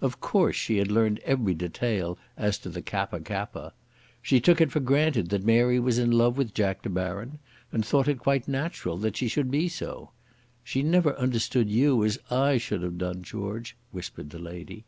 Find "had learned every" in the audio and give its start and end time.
0.78-1.54